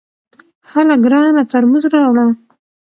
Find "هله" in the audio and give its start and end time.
0.71-0.95